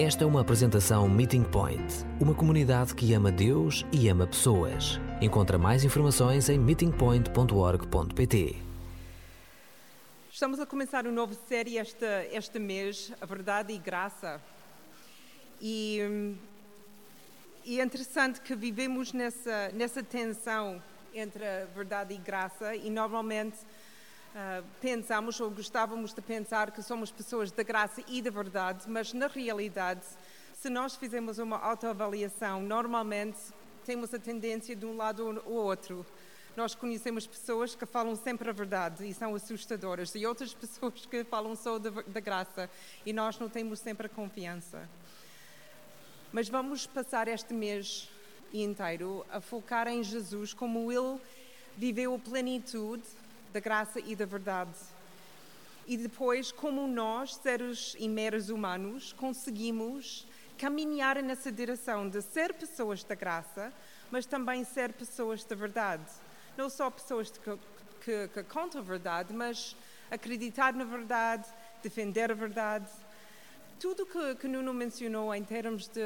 [0.00, 5.00] Esta é uma apresentação Meeting Point, uma comunidade que ama Deus e ama pessoas.
[5.20, 8.62] Encontra mais informações em meetingpoint.org.pt.
[10.30, 14.40] Estamos a começar uma nova série este, este mês, A Verdade e Graça.
[15.60, 16.36] E,
[17.64, 20.80] e é interessante que vivemos nessa, nessa tensão
[21.12, 23.56] entre a verdade e graça, e normalmente
[24.34, 29.12] uh, pensamos ou gostávamos de pensar que somos pessoas da graça e da verdade, mas
[29.12, 30.04] na realidade,
[30.54, 33.38] se nós fizermos uma autoavaliação, normalmente
[33.84, 36.04] temos a tendência de um lado ou outro.
[36.56, 41.22] Nós conhecemos pessoas que falam sempre a verdade e são assustadoras, e outras pessoas que
[41.24, 42.68] falam só da, graça
[43.06, 44.88] e nós não temos sempre a confiança.
[46.32, 48.10] Mas vamos passar este mês
[48.52, 51.18] inteiro a focar em Jesus, como ele
[51.76, 53.04] viveu a plenitude
[53.52, 54.74] da graça e da verdade.
[55.86, 60.26] E depois, como nós, seres e meros humanos, conseguimos
[60.58, 63.72] caminhar nessa direção de ser pessoas da graça,
[64.10, 66.04] mas também ser pessoas da verdade.
[66.56, 67.58] Não só pessoas que,
[68.04, 69.76] que, que contam a verdade, mas
[70.10, 71.46] acreditar na verdade,
[71.82, 72.88] defender a verdade.
[73.80, 76.00] Tudo que, que Nuno mencionou em termos de,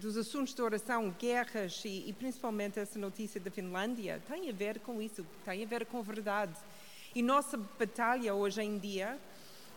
[0.00, 4.78] dos assuntos de oração, guerras e, e principalmente essa notícia da Finlândia, tem a ver
[4.78, 6.54] com isso, tem a ver com a verdade.
[7.12, 9.18] E nossa batalha hoje em dia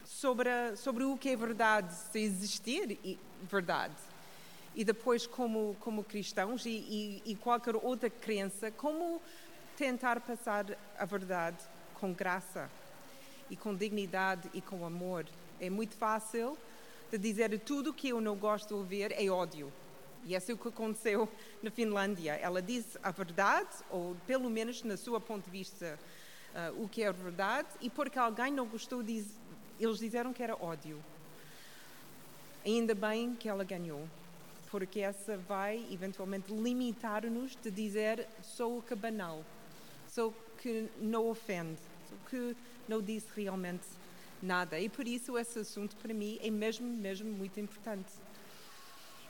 [0.06, 3.00] sobre, sobre o que é verdade, se existir
[3.42, 3.96] verdade.
[4.76, 9.20] E depois, como, como cristãos e, e, e qualquer outra crença, como
[9.76, 11.58] tentar passar a verdade
[11.96, 12.70] com graça
[13.50, 15.26] e com dignidade e com amor.
[15.60, 16.56] É muito fácil
[17.12, 19.72] de dizer tudo que eu não gosto de ouvir é ódio.
[20.26, 21.30] E é isso que aconteceu
[21.62, 22.34] na Finlândia.
[22.34, 26.00] Ela disse a verdade, ou pelo menos na sua ponto de vista,
[26.56, 29.28] uh, o que é verdade, e porque alguém não gostou, diz,
[29.80, 31.00] eles disseram que era ódio.
[32.66, 34.08] Ainda bem que ela ganhou,
[34.72, 39.44] porque essa vai eventualmente limitar-nos de dizer sou o que banal,
[40.08, 41.78] sou o que não ofende,
[42.10, 42.58] sou o que
[42.88, 43.86] não disse realmente
[44.46, 44.80] nada.
[44.80, 48.14] E por isso esse assunto para mim é mesmo, mesmo muito importante.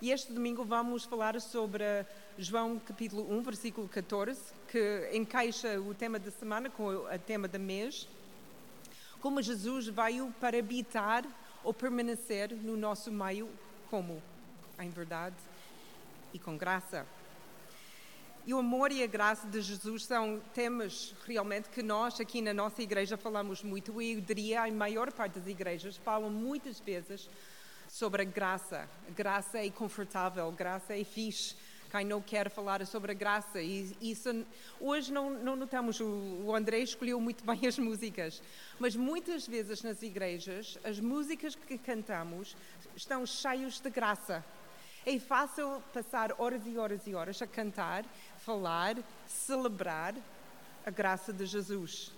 [0.02, 2.06] E este domingo vamos falar sobre
[2.38, 7.58] João capítulo 1, versículo 14, que encaixa o tema da semana com o tema da
[7.58, 8.08] mês.
[9.22, 11.26] Como Jesus veio para habitar
[11.64, 13.50] ou permanecer no nosso meio,
[13.90, 14.22] como?
[14.78, 15.38] Em verdade
[16.34, 17.08] e com graça.
[18.48, 22.54] E o amor e a graça de Jesus são temas realmente que nós aqui na
[22.54, 27.28] nossa igreja falamos muito e eu diria a maior parte das igrejas falam muitas vezes
[27.90, 28.88] sobre a graça.
[29.16, 31.56] Graça é confortável, graça é fixe.
[31.90, 33.60] Quem não quer falar sobre a graça.
[33.60, 34.30] E isso,
[34.80, 38.44] hoje não, não notamos, o André escolheu muito bem as músicas,
[38.78, 42.56] mas muitas vezes nas igrejas, as músicas que cantamos
[42.96, 44.46] estão cheias de graça.
[45.08, 48.04] É fácil passar horas e horas e horas a cantar
[48.46, 48.96] falar,
[49.28, 50.14] celebrar
[50.86, 52.12] a graça de Jesus.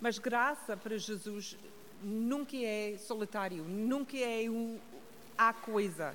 [0.00, 1.56] Mas graça para Jesus
[2.00, 4.78] nunca é solitário, nunca é um,
[5.36, 6.14] a coisa.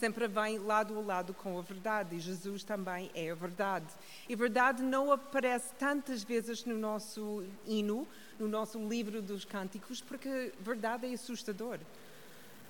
[0.00, 3.86] Sempre vem lado a lado com a verdade, e Jesus também é a verdade.
[4.28, 10.52] E verdade não aparece tantas vezes no nosso hino, no nosso livro dos cânticos, porque
[10.58, 11.78] verdade é assustador.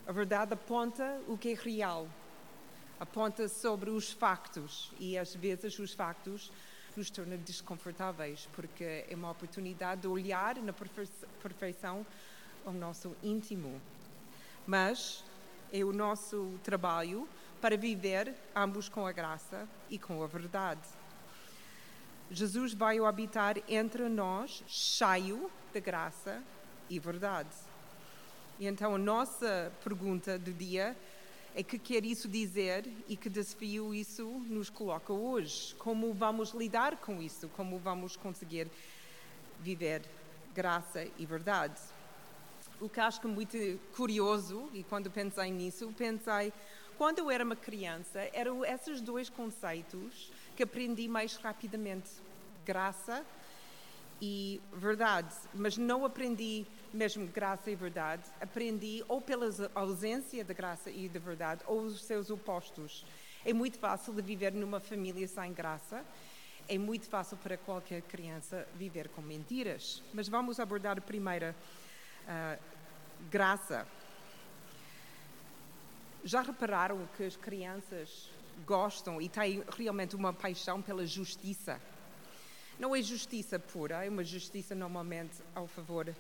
[0.07, 2.07] A verdade aponta o que é real,
[3.01, 6.51] aponta sobre os factos e às vezes os factos
[6.97, 10.73] nos tornam desconfortáveis porque é uma oportunidade de olhar na
[11.43, 12.07] perfeição
[12.65, 13.81] ao nosso íntimo.
[14.67, 15.25] Mas
[15.73, 17.29] é o nosso trabalho
[17.61, 20.89] para viver ambos com a graça e com a verdade.
[22.31, 26.43] Jesus vai habitar entre nós cheio de graça
[26.89, 27.55] e verdade.
[28.59, 30.97] E então a nossa pergunta do dia é
[31.63, 35.75] que quer isso dizer e que desafio isso nos coloca hoje?
[35.75, 37.49] Como vamos lidar com isso?
[37.57, 38.71] Como vamos conseguir
[39.61, 40.03] viver
[40.55, 41.79] graça e verdade?
[42.81, 43.57] O que acho que é muito
[43.95, 46.53] curioso, e quando pensei nisso, pensei,
[46.97, 52.11] quando eu era uma criança, eram esses dois conceitos que aprendi mais rapidamente:
[52.65, 53.42] graça e
[54.73, 61.09] verdade, mas não aprendi mesmo graça e verdade, aprendi ou pela ausência da graça e
[61.09, 63.05] da verdade ou os seus opostos.
[63.45, 66.05] É muito fácil de viver numa família sem graça,
[66.69, 70.03] é muito fácil para qualquer criança viver com mentiras.
[70.15, 71.57] Mas vamos abordar a primeira
[72.23, 72.63] uh,
[73.31, 73.87] graça.
[76.25, 78.31] Já repararam que as crianças
[78.65, 81.81] gostam e têm realmente uma paixão pela justiça?
[82.83, 86.13] Não é justiça pura, é uma justiça normalmente ao favor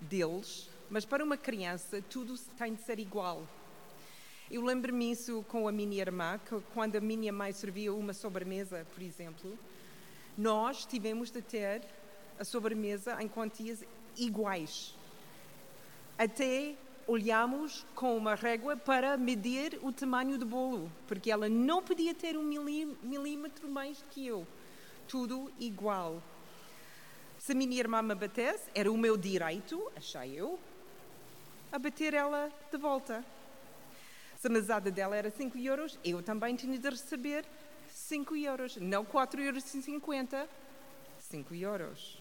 [0.00, 3.46] deles, mas para uma criança tudo tem de ser igual.
[4.50, 8.86] Eu lembro-me isso com a minha irmã, que quando a minha mãe servia uma sobremesa,
[8.94, 9.58] por exemplo,
[10.34, 11.82] nós tivemos de ter
[12.38, 13.84] a sobremesa em quantias
[14.16, 14.94] iguais.
[16.16, 16.74] Até
[17.06, 22.34] olhamos com uma régua para medir o tamanho do bolo, porque ela não podia ter
[22.34, 24.46] um milímetro mais que eu.
[25.08, 26.22] Tudo igual.
[27.38, 30.58] Se a minha irmã me batesse, era o meu direito, achei eu,
[31.70, 33.24] a bater ela de volta.
[34.38, 37.44] Se a mesada dela era 5 euros, eu também tinha de receber
[37.90, 40.48] 5 euros, não 4,50 euros,
[41.18, 42.18] 5 euros.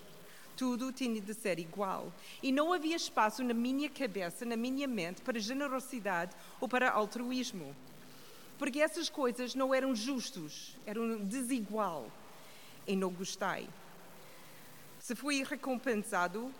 [0.55, 2.13] Tudo tinha de ser igual.
[2.41, 7.75] E não havia espaço na minha cabeça, na minha mente, para generosidade ou para altruísmo.
[8.57, 12.11] Porque essas coisas não eram justos, eram desigual.
[12.85, 13.69] E não gostei.
[14.99, 16.51] Se fui recompensado,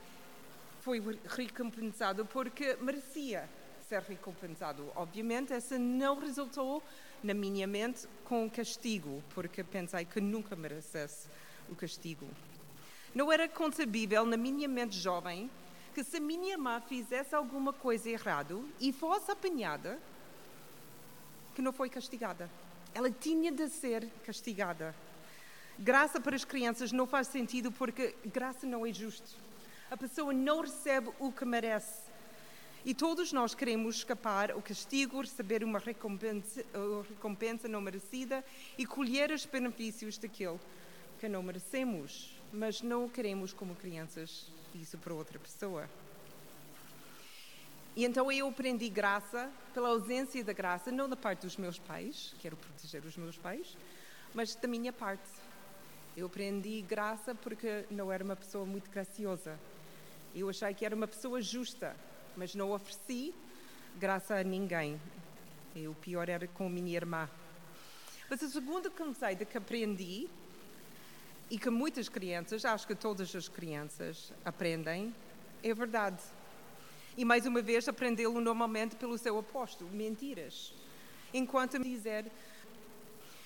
[0.81, 3.49] foi recompensado porque merecia
[3.87, 4.91] ser recompensado.
[4.95, 6.81] Obviamente, essa não resultou
[7.23, 11.27] na minha mente com castigo, porque pensei que nunca merecesse
[11.69, 12.27] o castigo.
[13.13, 15.49] Não era concebível na minha mente jovem
[15.93, 19.99] que se minha irmã fizesse alguma coisa errada e fosse apanhada,
[21.53, 22.49] que não foi castigada.
[22.93, 24.95] Ela tinha de ser castigada.
[25.79, 29.37] Graça para as crianças não faz sentido porque graça não é justo.
[29.89, 32.11] A pessoa não recebe o que merece.
[32.85, 36.65] E todos nós queremos escapar ao castigo, receber uma recompensa,
[37.09, 38.43] recompensa não merecida
[38.77, 40.59] e colher os benefícios daquilo
[41.19, 42.37] que não merecemos.
[42.51, 45.89] Mas não queremos, como crianças, isso para outra pessoa.
[47.95, 52.35] E então eu aprendi graça pela ausência da graça, não da parte dos meus pais,
[52.39, 53.77] quero proteger os meus pais,
[54.33, 55.42] mas da minha parte.
[56.15, 59.59] Eu aprendi graça porque não era uma pessoa muito graciosa.
[60.35, 61.95] Eu achei que era uma pessoa justa,
[62.37, 63.33] mas não ofereci
[63.99, 65.01] graça a ninguém.
[65.75, 67.27] E o pior era com a minha irmã.
[68.29, 70.29] Mas o segundo conceito que aprendi,
[71.49, 75.13] e que muitas crianças, acho que todas as crianças aprendem,
[75.63, 76.21] é verdade.
[77.17, 80.73] E mais uma vez aprendê-lo normalmente pelo seu oposto, mentiras.
[81.33, 82.31] Enquanto me dizer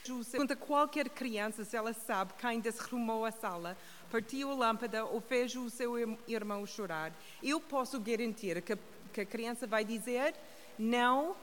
[0.07, 3.77] Pergunta qualquer criança se ela sabe quem desrumou a sala,
[4.09, 7.11] partiu a lâmpada ou fez o seu irmão chorar.
[7.43, 8.77] Eu posso garantir que,
[9.13, 10.33] que a criança vai dizer:
[10.79, 11.35] Não,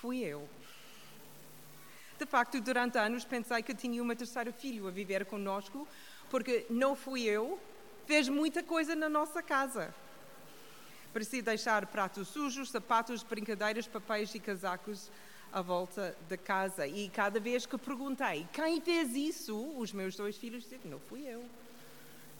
[0.00, 0.48] fui eu.
[2.18, 5.86] De facto, durante anos pensei que tinha uma terceira filha a viver conosco,
[6.28, 7.60] porque não fui eu,
[8.06, 9.94] fez muita coisa na nossa casa.
[11.12, 15.10] Parecia deixar pratos sujos, sapatos, brincadeiras, papéis e casacos
[15.52, 16.86] à volta da casa.
[16.86, 21.22] E cada vez que perguntei quem fez isso, os meus dois filhos disseram: não fui
[21.22, 21.44] eu.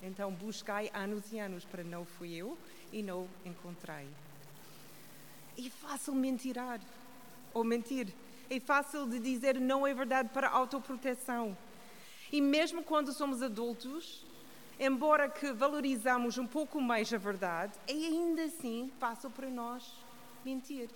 [0.02, 2.56] Então busquei anos e anos para não fui eu
[2.92, 4.08] e não encontrei.
[5.58, 6.80] É fácil mentirar
[7.52, 8.12] ou mentir.
[8.48, 11.56] É fácil de dizer não é verdade para autoproteção.
[12.30, 14.24] E mesmo quando somos adultos,
[14.78, 19.92] embora que valorizamos um pouco mais a verdade, é ainda assim fácil para nós
[20.44, 20.88] mentir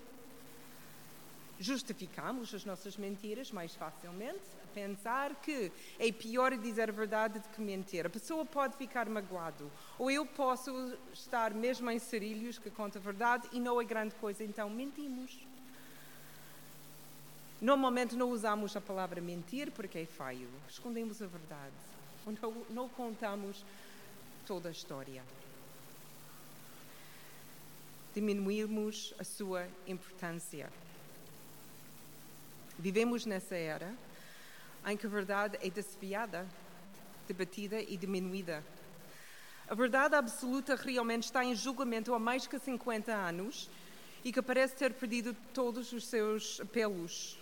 [1.62, 7.48] justificamos as nossas mentiras mais facilmente, a pensar que é pior dizer a verdade do
[7.50, 8.04] que mentir.
[8.04, 10.70] A pessoa pode ficar magoado, ou eu posso
[11.12, 15.38] estar mesmo em serilhos que conta a verdade e não é grande coisa, então mentimos.
[17.60, 21.72] Normalmente não usamos a palavra mentir porque é feio, escondemos a verdade,
[22.26, 23.64] ou não, não contamos
[24.44, 25.22] toda a história.
[28.12, 30.68] Diminuirmos a sua importância.
[32.82, 33.94] Vivemos nessa era
[34.84, 36.44] em que a verdade é desviada,
[37.28, 38.60] debatida e diminuída.
[39.68, 43.70] A verdade absoluta realmente está em julgamento há mais de 50 anos
[44.24, 47.38] e que parece ter perdido todos os seus apelos.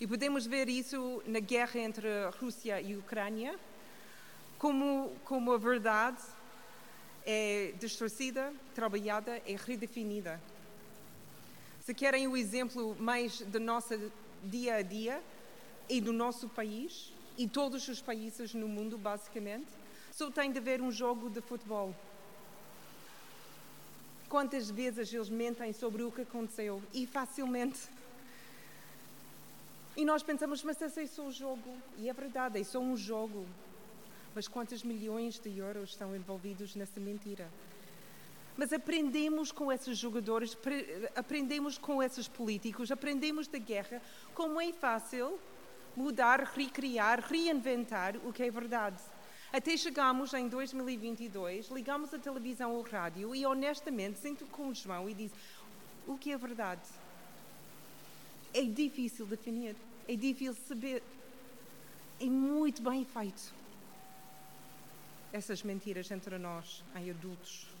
[0.00, 3.54] E podemos ver isso na guerra entre a Rússia e a Ucrânia,
[4.56, 6.22] como, como a verdade
[7.26, 10.40] é distorcida, trabalhada e redefinida.
[11.84, 13.94] Se querem o exemplo mais do nosso
[14.42, 15.22] dia a dia
[15.88, 19.68] e do nosso país e todos os países no mundo, basicamente,
[20.12, 21.94] só tem de ver um jogo de futebol.
[24.28, 27.80] Quantas vezes eles mentem sobre o que aconteceu e facilmente.
[29.96, 31.76] E nós pensamos, mas esse é só um jogo.
[31.98, 33.46] E é verdade, é só um jogo.
[34.34, 37.50] Mas quantos milhões de euros estão envolvidos nessa mentira?
[38.56, 40.56] Mas aprendemos com esses jogadores,
[41.16, 44.02] aprendemos com esses políticos, aprendemos da guerra
[44.34, 45.38] como é fácil
[45.96, 49.00] mudar, recriar, reinventar o que é verdade.
[49.52, 55.08] Até chegamos em 2022, ligamos a televisão ou rádio e honestamente sinto com o João
[55.08, 55.32] e diz:
[56.06, 56.82] o que é verdade?
[58.54, 59.76] É difícil definir,
[60.08, 61.02] é difícil saber.
[62.20, 63.52] É muito bem feito.
[65.32, 67.71] Essas mentiras entre nós, em adultos.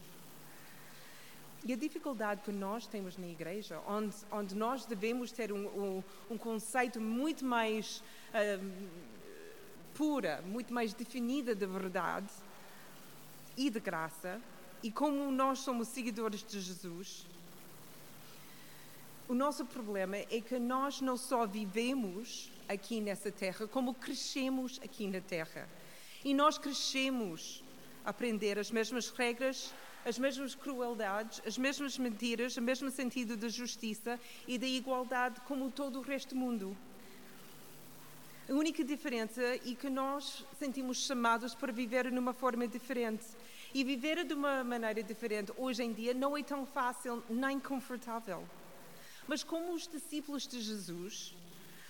[1.64, 6.04] E a dificuldade que nós temos na igreja, onde, onde nós devemos ter um, um,
[6.30, 8.88] um conceito muito mais uh,
[9.94, 12.30] pura, muito mais definida de verdade
[13.56, 14.40] e de graça,
[14.82, 17.26] e como nós somos seguidores de Jesus,
[19.28, 25.06] o nosso problema é que nós não só vivemos aqui nessa terra, como crescemos aqui
[25.06, 25.68] na terra.
[26.24, 27.62] E nós crescemos
[28.04, 29.72] aprender as mesmas regras,
[30.04, 35.70] as mesmas crueldades, as mesmas mentiras, o mesmo sentido de justiça e da igualdade como
[35.70, 36.76] todo o resto do mundo.
[38.48, 43.24] A única diferença é que nós sentimos chamados para viver numa forma diferente.
[43.72, 48.44] E viver de uma maneira diferente hoje em dia não é tão fácil nem confortável.
[49.26, 51.34] Mas como os discípulos de Jesus,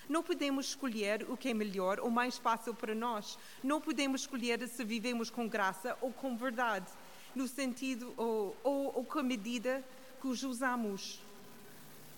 [0.08, 3.38] não podemos escolher o que é melhor ou mais fácil para nós.
[3.62, 6.90] Não podemos escolher se vivemos com graça ou com verdade,
[7.34, 9.84] no sentido ou, ou, ou com a medida
[10.20, 11.20] que os usamos.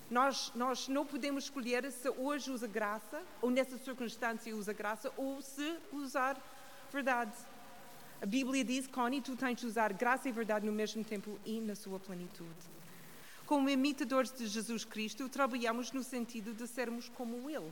[0.09, 5.41] Nós, nós não podemos escolher se hoje usa graça, ou nessa circunstância usa graça, ou
[5.41, 6.37] se usar
[6.91, 7.33] verdade.
[8.21, 11.59] A Bíblia diz, Connie, tu tens de usar graça e verdade no mesmo tempo e
[11.59, 12.74] na sua plenitude.
[13.45, 17.71] Como imitadores de Jesus Cristo, trabalhamos no sentido de sermos como Ele,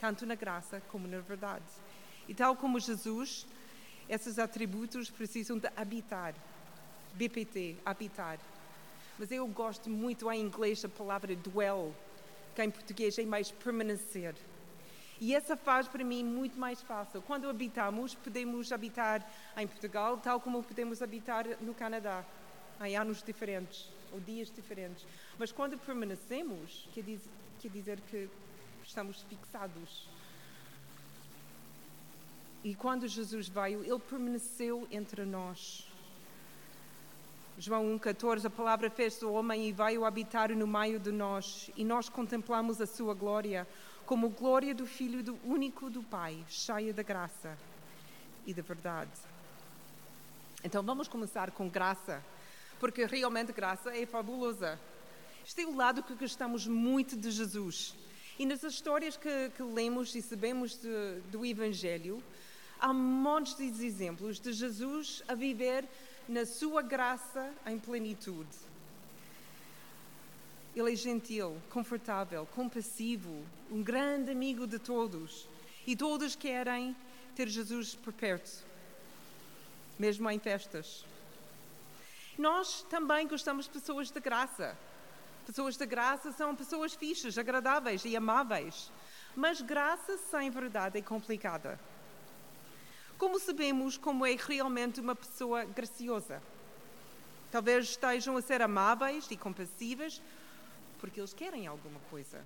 [0.00, 1.64] tanto na graça como na verdade.
[2.26, 3.46] E tal como Jesus,
[4.08, 6.34] esses atributos precisam de habitar.
[7.14, 8.38] BPT, habitar
[9.18, 11.92] mas eu gosto muito em inglês da palavra dwell,
[12.54, 14.34] que em português é mais permanecer.
[15.20, 17.20] E essa faz para mim muito mais fácil.
[17.22, 22.24] Quando habitamos, podemos habitar em Portugal, tal como podemos habitar no Canadá,
[22.80, 25.06] em anos diferentes ou dias diferentes.
[25.38, 28.28] Mas quando permanecemos, quer dizer, quer dizer que
[28.84, 30.08] estamos fixados.
[32.64, 35.86] E quando Jesus veio, ele permaneceu entre nós.
[37.58, 42.08] João 1,14, a palavra fez-se homem e veio habitar no meio de nós, e nós
[42.08, 43.66] contemplamos a sua glória,
[44.06, 47.58] como glória do Filho do único do Pai, cheia da graça
[48.46, 49.10] e da verdade.
[50.62, 52.24] Então vamos começar com graça,
[52.78, 54.78] porque realmente graça é fabulosa.
[55.44, 57.94] Este é o lado que gostamos muito de Jesus.
[58.38, 62.22] E nas histórias que, que lemos e sabemos de, do Evangelho,
[62.78, 65.84] há montes de exemplos de Jesus a viver
[66.28, 68.68] na sua graça em plenitude.
[70.76, 75.48] Ele é gentil, confortável, compassivo, um grande amigo de todos.
[75.86, 76.94] E todos querem
[77.34, 78.64] ter Jesus por perto,
[79.98, 81.04] mesmo em festas.
[82.38, 84.78] Nós também gostamos de pessoas de graça.
[85.44, 88.92] Pessoas de graça são pessoas fixas, agradáveis e amáveis.
[89.34, 91.80] Mas graça sem verdade é complicada.
[93.18, 96.40] Como sabemos como é realmente uma pessoa graciosa?
[97.50, 100.22] Talvez estejam a ser amáveis e compassíveis
[101.00, 102.44] porque eles querem alguma coisa.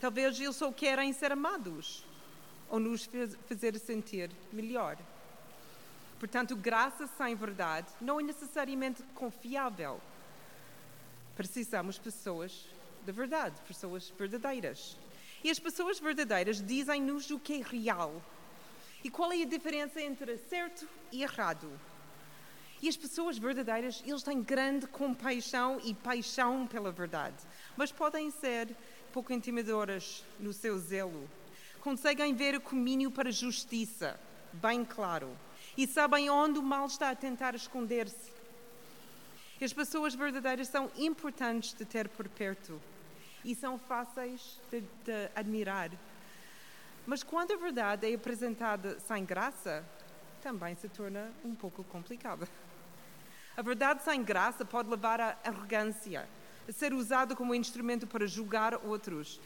[0.00, 2.04] Talvez eles só querem ser amados
[2.68, 3.08] ou nos
[3.46, 4.96] fazer sentir melhor.
[6.20, 9.98] Portanto, graça sem verdade não é necessariamente confiável.
[11.34, 12.68] Precisamos de pessoas
[13.04, 14.98] de verdade, pessoas verdadeiras.
[15.42, 18.22] E as pessoas verdadeiras dizem-nos o que é real
[19.02, 21.70] e qual é a diferença entre certo e errado?
[22.82, 27.36] E as pessoas verdadeiras, eles têm grande compaixão e paixão pela verdade,
[27.78, 28.76] mas podem ser
[29.10, 31.28] pouco intimidadoras no seu zelo.
[31.80, 34.20] Conseguem ver o caminho para a justiça,
[34.52, 35.34] bem claro,
[35.76, 38.32] e sabem onde o mal está a tentar esconder-se.
[39.62, 42.80] As pessoas verdadeiras são importantes de ter por perto
[43.44, 45.90] e são fáceis de, de admirar.
[47.06, 49.84] Mas quando a verdade é apresentada sem graça,
[50.42, 52.48] também se torna um pouco complicada.
[53.56, 56.26] A verdade sem graça pode levar à arrogância,
[56.66, 59.40] a ser usada como instrumento para julgar outros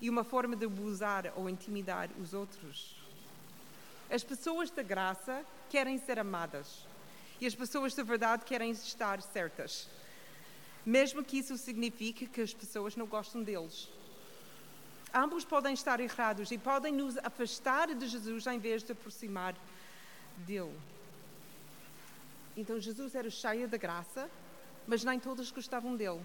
[0.00, 3.03] e uma forma de abusar ou intimidar os outros.
[4.10, 6.86] As pessoas da graça querem ser amadas
[7.40, 9.88] e as pessoas da verdade querem estar certas,
[10.84, 13.88] mesmo que isso signifique que as pessoas não gostam deles
[15.14, 19.54] ambos podem estar errados e podem nos afastar de Jesus em vez de aproximar
[20.38, 20.76] dele.
[22.56, 24.28] Então Jesus era cheio da graça,
[24.86, 26.20] mas nem todos gostavam dele.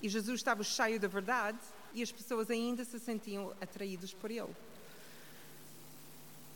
[0.00, 1.58] E Jesus estava cheio da verdade
[1.92, 4.54] e as pessoas ainda se sentiam atraídas por ele.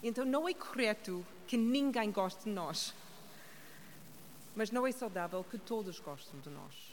[0.05, 2.95] Então não é correto que ninguém goste de nós.
[4.55, 6.93] Mas não é saudável que todos gostem de nós.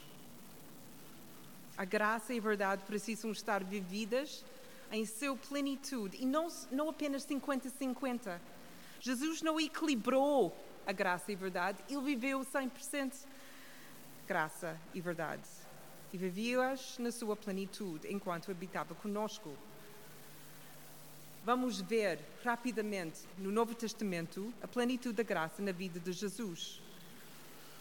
[1.76, 4.44] A graça e a verdade precisam estar vividas
[4.90, 8.40] em seu plenitude e não, não apenas 50-50.
[8.98, 13.14] Jesus não equilibrou a graça e a verdade, ele viveu 100%
[14.26, 15.48] graça e verdade
[16.12, 19.56] e vivia-as na sua plenitude enquanto habitava conosco.
[21.44, 26.80] Vamos ver rapidamente no Novo Testamento a plenitude da graça na vida de Jesus.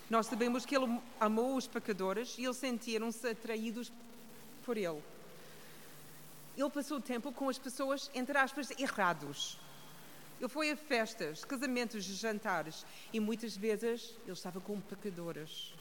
[0.09, 3.91] Nós sabemos que ele amou os pecadores e eles sentiram-se atraídos
[4.65, 4.99] por ele.
[6.57, 9.59] Ele passou tempo com as pessoas, entre aspas, errados.
[10.39, 15.71] Ele foi a festas, casamentos, jantares e muitas vezes ele estava com pecadores.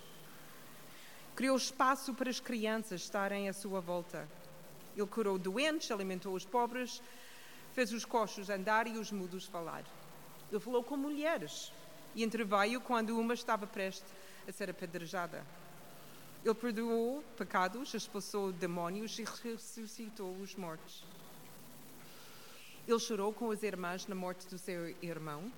[1.35, 4.29] Criou espaço para as crianças estarem à sua volta.
[4.95, 7.01] Ele curou doentes, alimentou os pobres,
[7.75, 9.85] fez os coxos andar e os mudos falar.
[10.51, 11.73] Ele falou com mulheres
[12.15, 14.13] e interveio quando uma estava prestes
[14.49, 15.45] a ser apedrejada.
[16.45, 21.05] Ele perdoou pecados, expulsou demónios e ressuscitou os mortos.
[22.89, 25.53] Ele chorou com as irmãs na morte do seu irmão.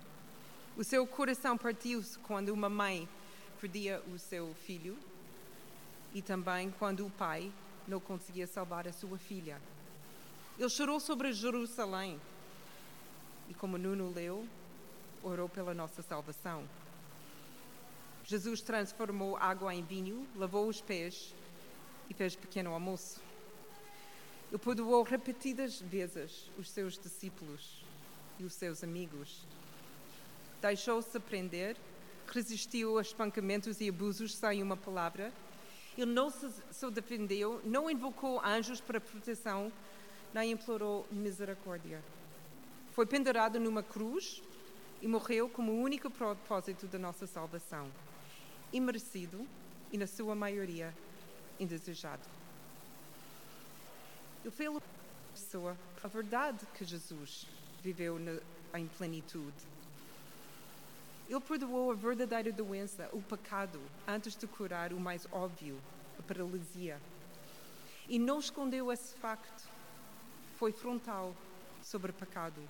[0.76, 3.08] O seu coração partiu-se quando uma mãe
[3.60, 4.98] perdia o seu filho
[6.12, 7.52] e também quando o pai
[7.86, 9.60] não conseguia salvar a sua filha.
[10.58, 12.20] Ele chorou sobre Jerusalém
[13.48, 14.46] e, como Nuno leu,
[15.22, 16.68] orou pela nossa salvação.
[18.24, 21.34] Jesus transformou água em vinho, lavou os pés
[22.08, 23.20] e fez pequeno almoço.
[24.50, 27.84] Ele perdoou repetidas vezes os seus discípulos
[28.38, 29.46] e os seus amigos.
[30.60, 31.76] Deixou-se prender,
[32.28, 35.32] resistiu a espancamentos e abusos sem uma palavra
[35.96, 39.70] ele não se, se defendeu, não invocou anjos para proteção,
[40.34, 42.02] nem implorou misericórdia.
[42.92, 44.42] Foi pendurado numa cruz
[45.00, 47.90] e morreu como o único propósito da nossa salvação.
[48.72, 49.46] Imerecido
[49.92, 50.94] e, na sua maioria,
[51.58, 52.22] indesejado.
[54.42, 54.70] Ele fez
[55.32, 57.46] pessoa a verdade que Jesus
[57.82, 58.40] viveu na,
[58.78, 59.72] em plenitude
[61.32, 65.80] ele perdoou a verdadeira doença, o pecado, antes de curar o mais óbvio,
[66.18, 67.00] a paralisia.
[68.06, 69.71] E não escondeu esse facto.
[70.62, 71.34] Foi frontal
[71.82, 72.62] sobre o pecado.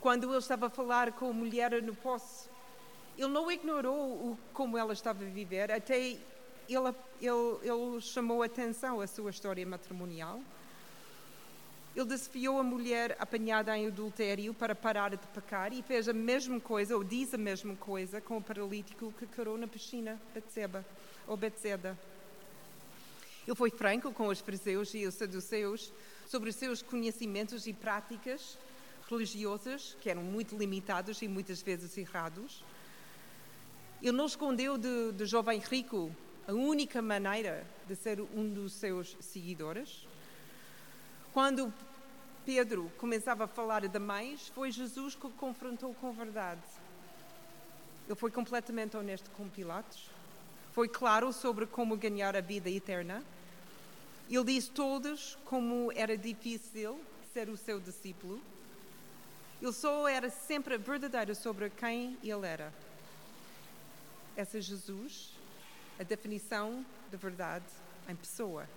[0.00, 2.50] Quando ele estava a falar com a mulher no poço,
[3.16, 6.20] ele não ignorou o, como ela estava a viver, até ele,
[6.68, 6.88] ele,
[7.62, 10.40] ele chamou atenção à sua história matrimonial
[11.94, 16.58] ele desafiou a mulher apanhada em adultério para parar de pecar e fez a mesma
[16.58, 20.84] coisa, ou diz a mesma coisa, com o paralítico que curou na piscina Betseba,
[21.24, 21.96] ou Betseda.
[23.46, 25.90] Ele foi franco com os fariseus e os saduceus
[26.28, 28.58] sobre os seus conhecimentos e práticas
[29.08, 32.62] religiosas, que eram muito limitados e muitas vezes errados.
[34.02, 36.14] Ele não escondeu do, do jovem rico
[36.46, 40.06] a única maneira de ser um dos seus seguidores.
[41.32, 41.72] Quando
[42.44, 46.62] Pedro começava a falar demais, foi Jesus que o confrontou com a verdade.
[48.06, 50.10] Ele foi completamente honesto com Pilatos,
[50.72, 53.22] foi claro sobre como ganhar a vida eterna.
[54.28, 57.00] Ele disse todos como era difícil
[57.32, 58.40] ser o seu discípulo.
[59.60, 62.72] Ele só era sempre verdadeiro sobre quem ele era.
[64.36, 65.32] Essa é Jesus,
[65.98, 67.64] a definição de verdade
[68.08, 68.68] em pessoa.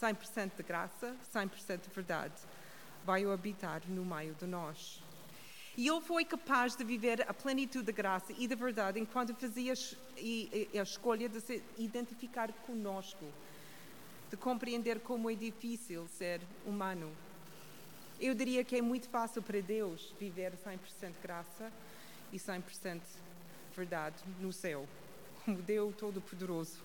[0.00, 2.34] 100% de graça, 100% de verdade
[3.04, 5.02] vai habitar no meio de nós.
[5.76, 9.72] E ele foi capaz de viver a plenitude da graça e da verdade enquanto fazia
[9.72, 13.24] a escolha de se identificar conosco,
[14.32, 17.12] de compreender como é difícil ser humano.
[18.18, 21.70] Eu diria que é muito fácil para Deus viver 100% graça
[22.32, 23.02] e 100%
[23.76, 24.88] verdade no céu,
[25.44, 26.82] como Deus Todo-Poderoso.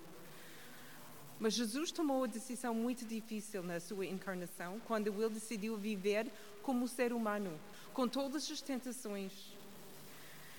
[1.40, 6.30] Mas Jesus tomou uma decisão muito difícil na sua encarnação, quando ele decidiu viver
[6.62, 7.58] como ser humano,
[7.94, 9.56] com todas as tentações.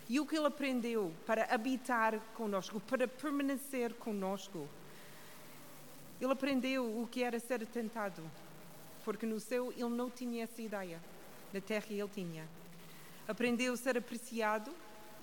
[0.08, 4.66] E o que ele aprendeu para habitar conosco, para permanecer conosco.
[6.20, 8.22] Ele aprendeu o que era ser tentado,
[9.04, 11.00] porque no céu ele não tinha essa ideia,
[11.52, 12.46] na terra ele tinha.
[13.26, 14.72] Aprendeu a ser apreciado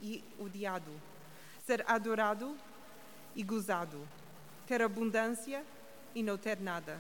[0.02, 0.92] e odiado,
[1.66, 2.56] ser adorado
[3.36, 4.08] e gozado
[4.66, 5.64] ter abundância
[6.14, 7.00] e não ter nada.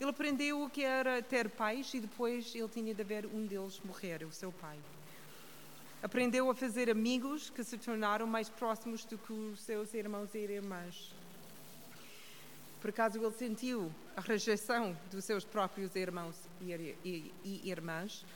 [0.00, 3.80] Ele aprendeu o que era ter pais e depois ele tinha de ver um deles
[3.84, 4.78] morrer, o seu pai.
[6.02, 10.38] Aprendeu a fazer amigos que se tornaram mais próximos do que os seus irmãos e
[10.38, 11.14] irmãs.
[12.82, 16.72] Por acaso ele sentiu a rejeição dos seus próprios irmãos e,
[17.04, 18.26] e, e irmãs,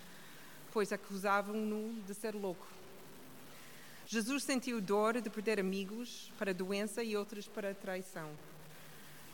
[0.73, 2.65] pois acusavam-no de ser louco.
[4.07, 8.31] Jesus sentiu dor de perder amigos para doença e outros para traição.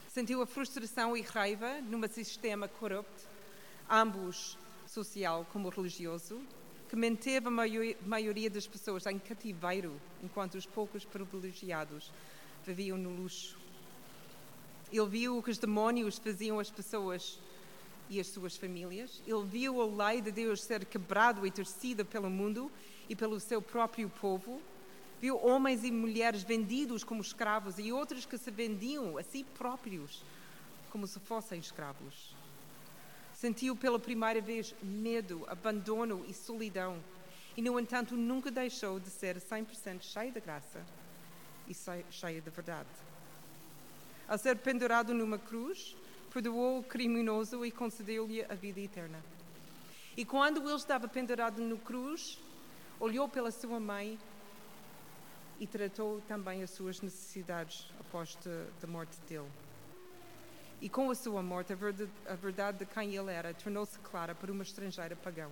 [0.09, 3.29] Sentiu a frustração e raiva num sistema corrupto,
[3.91, 6.41] ambos social como religioso,
[6.89, 12.11] que manteve a maioria das pessoas em cativeiro, enquanto os poucos privilegiados
[12.65, 13.62] viviam no luxo.
[14.93, 17.41] Ele viu o que os demónios faziam às pessoas
[18.11, 19.23] e às suas famílias.
[19.27, 22.71] Ele viu a lei de Deus ser quebrado e torcida pelo mundo
[23.09, 24.61] e pelo seu próprio povo.
[25.19, 30.23] Viu homens e mulheres vendidos como escravos e outros que se vendiam a si próprios
[30.91, 32.37] como se fossem escravos.
[33.33, 37.03] Sentiu pela primeira vez medo, abandono e solidão.
[37.57, 40.85] E, no entanto, nunca deixou de ser 100% cheio de graça
[41.67, 41.75] e
[42.11, 42.91] cheio de verdade.
[44.33, 45.95] Ao ser pendurado numa cruz,
[46.33, 49.23] perdoou o criminoso e concedeu-lhe a vida eterna.
[50.17, 52.39] E quando ele estava pendurado no cruz,
[52.99, 54.19] olhou pela sua mãe
[55.61, 58.39] e tratou também as suas necessidades após
[58.83, 59.51] a morte dele.
[60.81, 64.35] E com a sua morte, a verdade, a verdade de quem ele era tornou-se clara
[64.35, 65.51] para uma estrangeira pagã.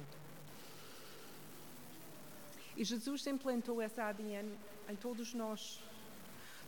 [2.78, 4.50] E Jesus implantou essa ADN
[4.88, 5.82] em todos nós.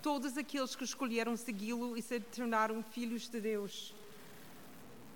[0.03, 3.95] Todos aqueles que escolheram segui-lo e se tornaram filhos de Deus.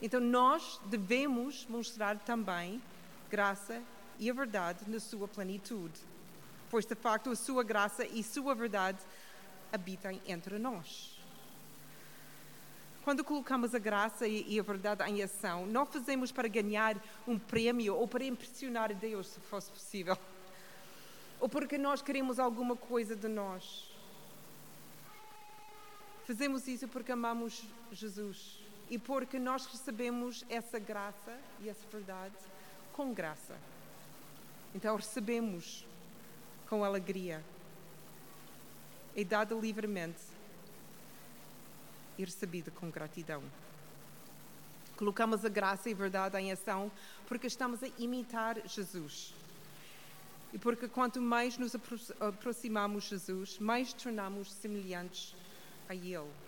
[0.01, 2.81] Então nós devemos mostrar também
[3.29, 3.83] graça
[4.19, 5.99] e a verdade na sua plenitude,
[6.71, 8.99] pois de facto a sua graça e sua verdade
[9.73, 11.19] habitam entre nós.
[13.03, 16.97] Quando colocamos a graça e a verdade em ação, não fazemos para ganhar
[17.27, 20.19] um prêmio ou para impressionar Deus, se fosse possível,
[21.41, 23.86] ou porque nós queremos alguma coisa de nós.
[26.27, 27.63] Fazemos isso porque amamos
[27.93, 28.59] Jesus
[28.91, 32.35] e porque nós recebemos essa graça e essa verdade
[32.93, 33.57] com graça.
[34.75, 35.87] Então recebemos
[36.69, 37.45] com alegria.
[39.15, 40.21] É dada livremente
[42.19, 43.41] e recebida com gratidão.
[44.97, 46.91] Colocamos a graça e a verdade em ação
[47.29, 49.33] porque estamos a imitar Jesus.
[50.53, 51.77] E porque quanto mais nos
[52.19, 55.33] aproximamos de Jesus, mais tornamos semelhantes
[55.89, 56.47] a Ele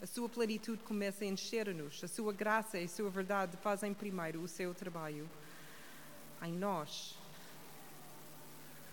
[0.00, 4.40] a sua plenitude começa a encher-nos, a sua graça e a sua verdade fazem primeiro
[4.40, 5.28] o seu trabalho
[6.42, 7.18] em nós.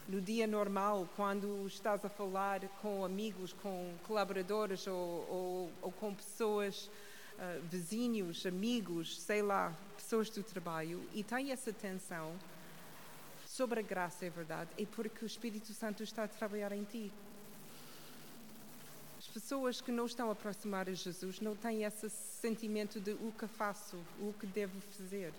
[0.07, 6.13] No dia normal, quando estás a falar com amigos, com colaboradores ou, ou, ou com
[6.13, 6.89] pessoas,
[7.37, 12.33] uh, vizinhos, amigos, sei lá, pessoas do trabalho, e tem essa tensão
[13.45, 16.83] sobre a graça e a verdade, é porque o Espírito Santo está a trabalhar em
[16.83, 17.11] ti
[19.35, 23.45] pessoas que não estão a aproximar a Jesus não têm esse sentimento de o que
[23.47, 25.33] faço, o que devo fazer.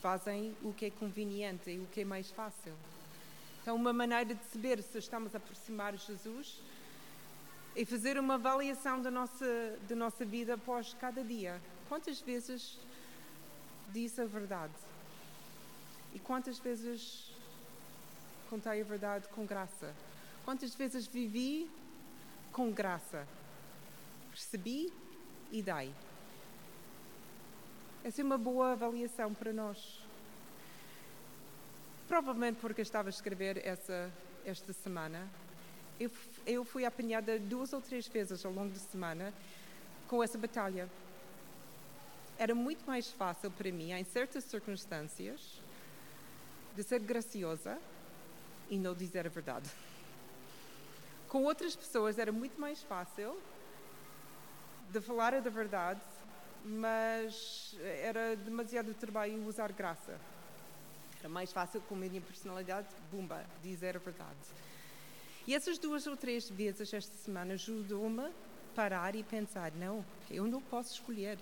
[0.00, 2.72] Fazem o que é conveniente e o que é mais fácil.
[3.60, 6.62] Então, uma maneira de saber se estamos a aproximar Jesus
[7.76, 11.60] é fazer uma avaliação da nossa, da nossa vida após cada dia.
[11.90, 12.78] Quantas vezes
[13.92, 14.72] disse a verdade?
[16.14, 17.34] E quantas vezes
[18.48, 19.94] contei a verdade com graça?
[20.42, 21.70] Quantas vezes vivi
[22.52, 23.26] com graça.
[24.30, 24.92] Recebi
[25.50, 25.92] e dai.
[28.02, 30.00] Essa é uma boa avaliação para nós.
[32.08, 34.10] Provavelmente porque estava a escrever essa,
[34.44, 35.28] esta semana,
[35.98, 36.10] eu,
[36.46, 39.34] eu fui apanhada duas ou três vezes ao longo da semana
[40.08, 40.88] com essa batalha.
[42.38, 45.60] Era muito mais fácil para mim, em certas circunstâncias,
[46.74, 47.78] de ser graciosa
[48.70, 49.70] e não dizer a verdade.
[51.30, 53.40] Com outras pessoas era muito mais fácil
[54.90, 56.00] de falar a da verdade,
[56.64, 60.20] mas era demasiado trabalho usar graça.
[61.20, 64.40] Era mais fácil com a minha personalidade, bumba, dizer a verdade.
[65.46, 68.30] E essas duas ou três vezes esta semana ajudou-me a
[68.74, 71.38] parar e pensar: não, eu não posso escolher.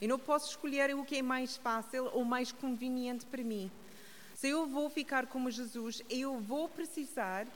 [0.00, 3.70] Eu não posso escolher o que é mais fácil ou mais conveniente para mim.
[4.34, 7.46] Se eu vou ficar como Jesus, eu vou precisar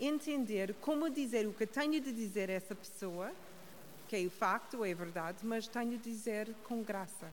[0.00, 3.32] entender como dizer o que tenho de dizer a essa pessoa,
[4.08, 7.30] que é o facto, é verdade, mas tenho de dizer com graça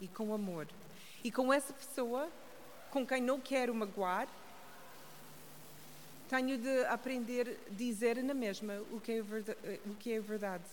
[0.00, 0.66] e com amor.
[1.24, 2.30] E com essa pessoa
[2.90, 4.28] com quem não quero magoar,
[6.28, 10.64] tenho de aprender a dizer na mesma o que, é verdade, o que é verdade.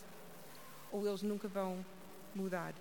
[0.92, 1.86] Ou eles nunca vão
[2.34, 2.74] mudar.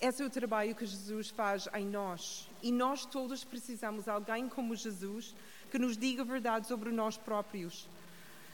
[0.00, 2.48] Esse é o trabalho que Jesus faz em nós.
[2.62, 5.34] E nós todos precisamos de alguém como Jesus
[5.74, 7.88] que nos diga a verdade sobre nós próprios.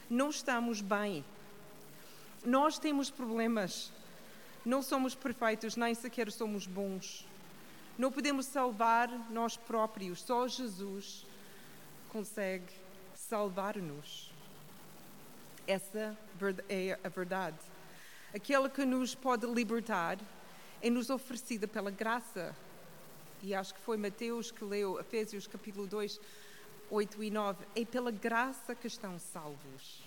[0.08, 1.22] Não estamos bem.
[2.42, 3.92] Nós temos problemas.
[4.64, 7.26] Não somos perfeitos, nem sequer somos bons.
[7.98, 11.26] Não podemos salvar nós próprios, só Jesus
[12.08, 12.72] consegue
[13.14, 14.32] salvar-nos.
[15.66, 16.16] Essa
[16.70, 17.58] é a verdade.
[18.34, 20.16] Aquela que nos pode libertar
[20.80, 22.56] é nos oferecida pela graça.
[23.42, 26.18] E acho que foi Mateus que leu Efésios capítulo 2,
[26.90, 27.64] 8 e 9.
[27.76, 30.02] É pela graça que estão salvos.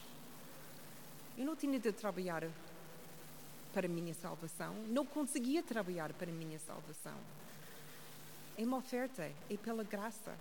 [1.37, 2.43] Eu não tinha de trabalhar
[3.73, 7.17] para a minha salvação, não conseguia trabalhar para a minha salvação.
[8.55, 10.37] É uma oferta, é pela graça.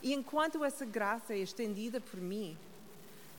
[0.00, 2.56] E enquanto essa graça é estendida por mim,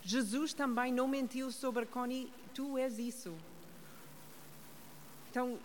[0.03, 3.33] Jesus também não mentiu sobre Connie, tu és isso.
[5.29, 5.57] Então,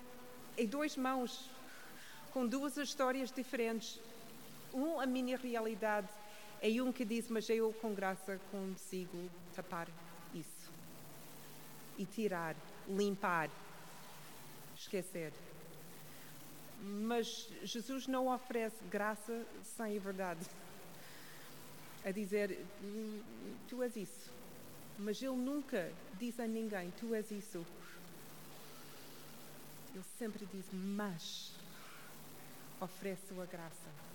[0.56, 1.50] em duas mãos,
[2.32, 4.00] com duas histórias diferentes.
[4.72, 6.08] Um, a minha realidade,
[6.60, 9.88] é um que diz, mas eu com graça consigo tapar
[10.34, 10.70] isso.
[11.96, 12.54] E tirar,
[12.88, 13.50] limpar,
[14.76, 15.32] esquecer.
[16.80, 20.44] Mas Jesus não oferece graça sem verdade.
[22.04, 22.64] A dizer,
[23.68, 24.30] tu és isso.
[24.98, 27.64] Mas ele nunca diz a ninguém, tu és isso.
[29.94, 31.52] Ele sempre diz, mas
[32.80, 34.07] oferece a graça.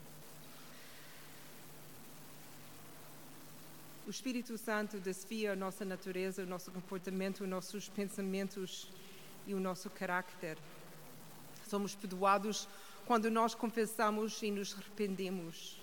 [4.06, 8.90] O Espírito Santo desafia a nossa natureza, o nosso comportamento, os nossos pensamentos
[9.48, 10.58] e o nosso caráter.
[11.66, 12.68] Somos perdoados
[13.06, 15.80] quando nós confessamos e nos arrependemos.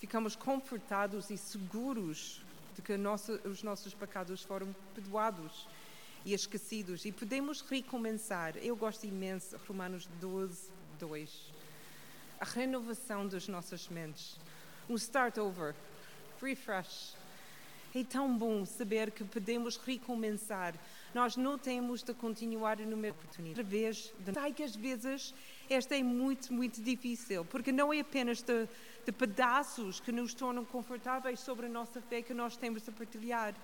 [0.00, 2.42] Ficamos confortados e seguros
[2.74, 2.94] de que
[3.44, 5.68] os nossos pecados foram perdoados
[6.24, 8.56] e esquecidos e podemos recomeçar.
[8.56, 11.52] Eu gosto imenso, Romanos 12, 2.
[12.40, 14.40] A renovação das nossas mentes.
[14.88, 15.74] Um start over,
[16.40, 17.17] refresh.
[17.94, 20.74] É tão bom saber que podemos recomeçar.
[21.14, 23.66] Nós não temos de continuar mesmo oportunidade.
[23.66, 25.34] Vez, sei que às vezes
[25.70, 28.68] esta é muito, muito difícil, porque não é apenas de,
[29.06, 33.54] de pedaços que nos tornam confortáveis sobre a nossa fé que nós temos de partilhar.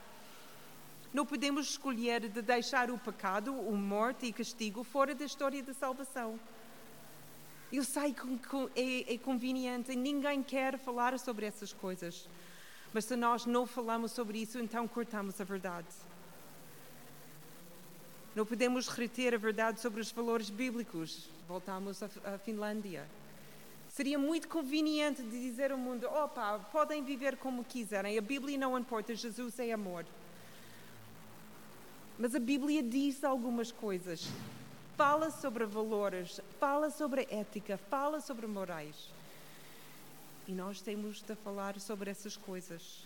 [1.12, 5.74] Não podemos escolher de deixar o pecado, o morte e castigo fora da história da
[5.74, 6.40] salvação.
[7.70, 12.28] Eu sei que é, é conveniente ninguém quer falar sobre essas coisas.
[12.94, 15.88] Mas se nós não falamos sobre isso, então cortamos a verdade.
[18.36, 21.28] Não podemos reter a verdade sobre os valores bíblicos.
[21.48, 23.04] Voltamos à Finlândia.
[23.88, 28.78] Seria muito conveniente de dizer ao mundo: opa, podem viver como quiserem, a Bíblia não
[28.78, 30.06] importa, Jesus é amor.
[32.16, 34.28] Mas a Bíblia diz algumas coisas.
[34.96, 39.13] Fala sobre valores, fala sobre ética, fala sobre morais.
[40.46, 43.04] E nós temos de falar sobre essas coisas.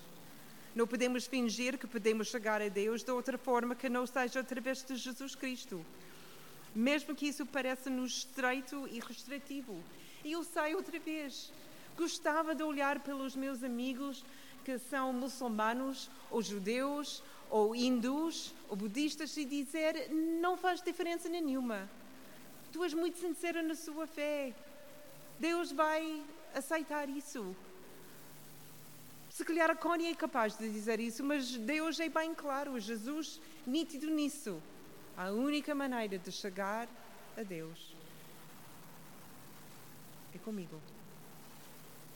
[0.75, 4.83] Não podemos fingir que podemos chegar a Deus de outra forma que não seja através
[4.83, 5.85] de Jesus Cristo.
[6.75, 9.81] Mesmo que isso pareça-nos estreito e restritivo.
[10.25, 11.53] E eu sei outra vez,
[11.97, 14.25] gostava de olhar pelos meus amigos
[14.65, 21.89] que são muçulmanos ou judeus ou hindus ou budistas e dizer não faz diferença nenhuma.
[22.73, 24.55] Tu és muito sincera na sua fé.
[25.39, 26.25] Deus vai
[26.55, 27.55] aceitar isso.
[29.31, 33.41] Se calhar a Connie é capaz de dizer isso, mas Deus é bem claro, Jesus
[33.67, 34.61] nítido nisso.
[35.17, 36.89] A única maneira de chegar
[37.37, 37.95] a Deus
[40.35, 40.81] é comigo.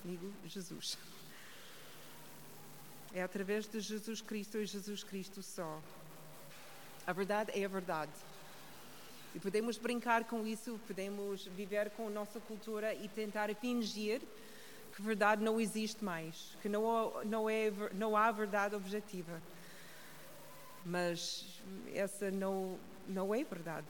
[0.03, 0.99] Comigo, Jesus.
[3.15, 5.81] É através de Jesus Cristo e Jesus Cristo só.
[7.07, 8.13] A verdade é a verdade.
[9.35, 14.21] E podemos brincar com isso, podemos viver com a nossa cultura e tentar fingir
[14.95, 19.41] que verdade não existe mais, que não, não, é, não há verdade objetiva.
[20.85, 21.63] Mas
[21.95, 23.87] essa não, não é verdade.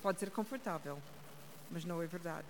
[0.00, 0.98] Pode ser confortável,
[1.70, 2.46] mas não é verdade.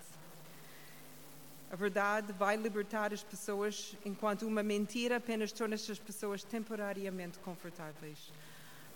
[1.72, 8.30] A verdade vai libertar as pessoas, enquanto uma mentira apenas torna as pessoas temporariamente confortáveis,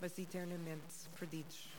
[0.00, 1.77] mas eternamente perdidos.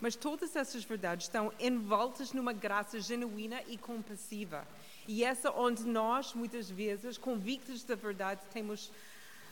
[0.00, 4.66] Mas todas essas verdades estão envoltas numa graça genuína e compassiva.
[5.06, 8.90] E essa onde nós, muitas vezes, convictos da verdade, temos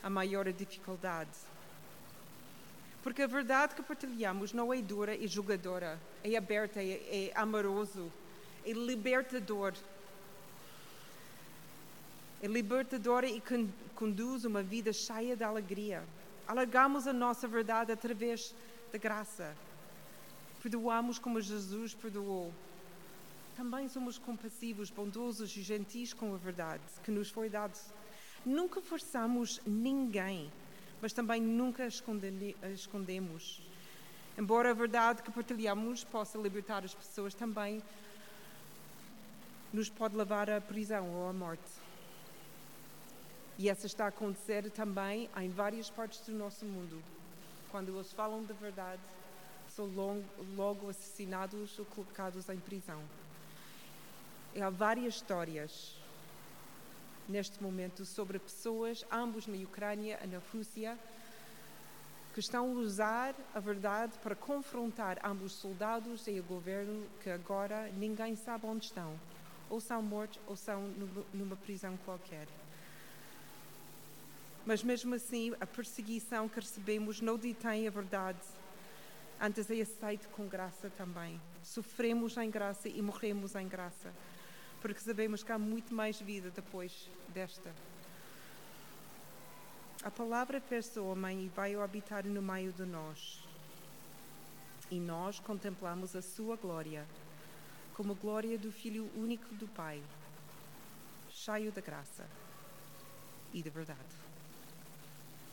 [0.03, 1.31] a maior dificuldade.
[3.03, 8.11] Porque a verdade que partilhamos não é dura e julgadora, é aberta, é, é amoroso,
[8.65, 9.75] é libertador.
[12.43, 13.43] É libertadora e
[13.95, 16.05] conduz uma vida cheia de alegria.
[16.47, 18.55] Alargamos a nossa verdade através
[18.93, 19.57] da graça.
[20.63, 22.53] Perdoamos como Jesus perdoou.
[23.57, 27.75] Também somos compassivos, bondosos e gentis com a verdade que nos foi dada.
[28.45, 30.51] Nunca forçamos ninguém,
[31.03, 33.61] mas também nunca a escondemos.
[34.37, 37.83] Embora a verdade que partilhamos possa libertar as pessoas, também
[39.73, 41.69] nos pode levar à prisão ou à morte.
[43.59, 47.03] E essa está a acontecer também em várias partes do nosso mundo.
[47.73, 49.03] Quando eles falam da verdade,
[49.79, 50.25] são
[50.57, 53.01] logo, assassinados ou colocados em prisão.
[54.55, 55.95] E há várias histórias
[57.29, 60.99] neste momento sobre pessoas, ambos na Ucrânia e na Rússia,
[62.35, 67.31] que estão a usar a verdade para confrontar ambos os soldados e o governo que
[67.31, 69.15] agora ninguém sabe onde estão.
[69.71, 70.89] Ou são mortos ou são
[71.33, 72.49] numa prisão qualquer.
[74.65, 78.39] Mas mesmo assim, a perseguição que recebemos não detém a verdade.
[79.41, 81.41] Antes é aceito com graça também.
[81.63, 84.13] Sofremos em graça e morremos em graça.
[84.81, 87.73] Porque sabemos que há muito mais vida depois desta.
[90.03, 93.45] A palavra fez-se homem e veio habitar no meio de nós.
[94.91, 97.07] E nós contemplamos a sua glória,
[97.95, 100.03] como a glória do Filho único do Pai,
[101.31, 102.27] cheio da graça
[103.53, 104.28] e da verdade.